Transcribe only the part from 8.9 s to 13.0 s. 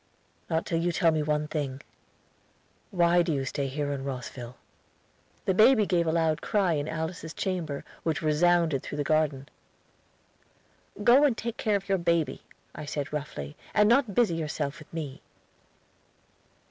the garden. "Go and take care of your baby," I